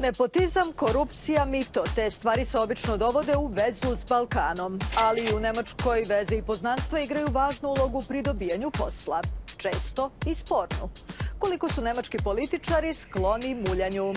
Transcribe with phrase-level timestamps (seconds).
[0.00, 4.78] Nepotizam, korupcija, mito, te stvari se obično dovode u vezu s Balkanom.
[5.04, 9.22] Ali i u Nemačkoj veze i poznanstva igraju važnu ulogu pri dobijanju posla.
[9.56, 10.90] Često i spornu.
[11.38, 14.14] Koliko su nemački političari skloni muljanju?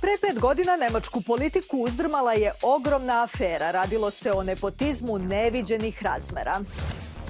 [0.00, 3.70] Pre pet godina nemačku politiku uzdrmala je ogromna afera.
[3.70, 6.60] Radilo se o nepotizmu neviđenih razmera.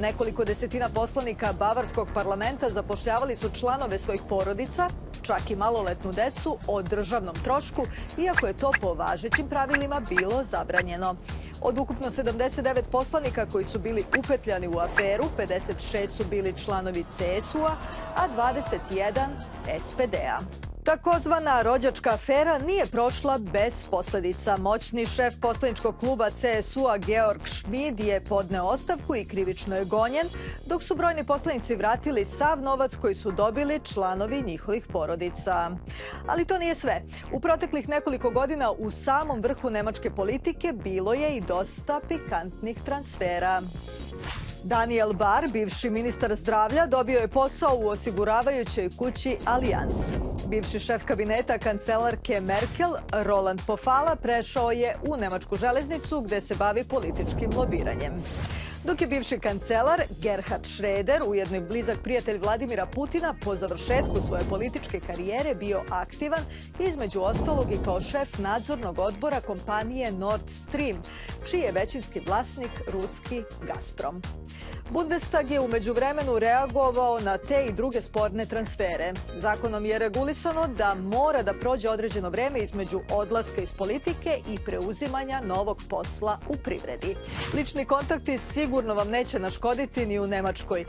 [0.01, 4.89] Nekoliko desetina poslanika Bavarskog parlamenta zapošljavali su članove svojih porodica,
[5.23, 7.87] čak i maloletnu decu, o državnom trošku,
[8.19, 11.17] iako je to po važećim pravilima bilo zabranjeno.
[11.61, 17.77] Od ukupno 79 poslanika koji su bili upetljani u aferu, 56 su bili članovi CSU-a,
[18.17, 19.29] a 21
[19.81, 20.68] SPD-a.
[20.89, 24.57] Takozvana rođačka afera nije prošla bez posledica.
[24.57, 30.27] Moćni šef poslaničkog kluba CSU-a Georg Schmid je podneo ostavku i krivično je gonjen,
[30.67, 35.71] dok su brojni poslanici vratili sav novac koji su dobili članovi njihovih porodica.
[36.27, 37.03] Ali to nije sve.
[37.33, 43.63] U proteklih nekoliko godina u samom vrhu nemačke politike bilo je i dosta pikantnih transfera.
[44.65, 50.38] Daniel Bar, bivši ministar zdravlja, dobio je posao u osiguravajućoj kući Allianz.
[50.49, 56.85] Bivši šef kabineta kancelarke Merkel, Roland Pofala, prešao je u Nemačku železnicu gde se bavi
[56.85, 58.23] političkim lobiranjem
[58.85, 64.43] dok je bivši kancelar Gerhard Schreder, ujedno i blizak prijatelj Vladimira Putina, po završetku svoje
[64.49, 66.41] političke karijere bio aktivan
[66.79, 71.03] između ostalog i kao šef nadzornog odbora kompanije Nord Stream,
[71.51, 74.23] čiji je većinski vlasnik ruski Gazprom.
[74.91, 79.13] Bundestag je umeđu vremenu reagovao na te i druge sporne transfere.
[79.37, 85.41] Zakonom je regulisano da mora da prođe određeno vreme između odlaska iz politike i preuzimanja
[85.45, 87.17] novog posla u privredi.
[87.55, 90.87] Lični kontakti sigurno vam neće нашкодити ни у немачкој.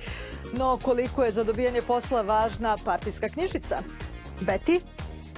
[0.53, 3.83] Но колико е за добијање посла важна partijska книжица?
[4.41, 4.81] Бети?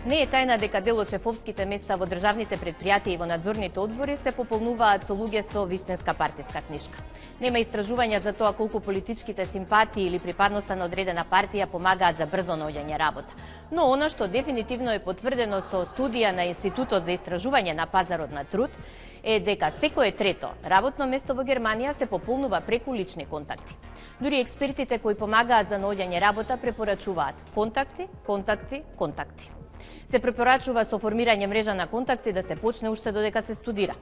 [0.05, 4.15] Не е тајна дека дел од шефовските места во државните предпријатија и во надзорните одбори
[4.17, 7.03] се пополнуваат со луѓе со вистинска партиска книжка.
[7.39, 12.57] Нема истражувања за тоа колку политичките симпатии или припадноста на одредена партија помагаат за брзо
[12.57, 13.37] наоѓање работа.
[13.71, 18.43] Но она што дефинитивно е потврдено со студија на Институтот за истражување на пазарот на
[18.43, 18.71] труд
[19.23, 23.77] е дека секое трето работно место во Германија се пополнува преку лични контакти.
[24.21, 29.51] Дури експертите кои помагаат за наоѓање работа препорачуваат контакти, контакти, контакти
[30.11, 33.95] се препорачува со формирање мрежа на контакти да се почне уште додека се студира.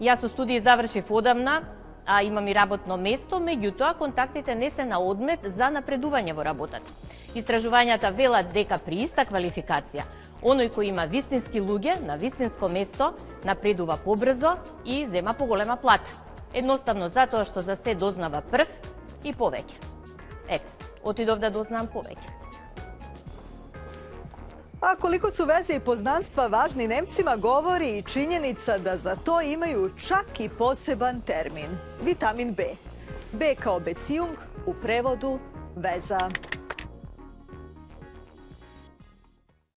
[0.00, 1.62] Јас со студии завршив одамна,
[2.06, 6.84] а имам и работно место, меѓутоа контактите не се на одмет за напредување во работата.
[7.34, 10.04] Истражувањата велат дека при иста квалификација,
[10.42, 13.10] оној кој има вистински луѓе на вистинско место
[13.44, 16.10] напредува побрзо и зема поголема плата.
[16.54, 18.70] Едноставно затоа што за се дознава прв
[19.24, 19.82] и повеќе.
[20.48, 22.30] Ето, отидов да дознам повеќе.
[24.84, 29.90] А колико су везе и познанства важни немцима говори и чињеница да за то имају
[29.96, 32.76] чак и посебан термин– витамин Б.
[33.32, 35.38] Б као бециунг, у преводу–
[35.76, 36.28] веза.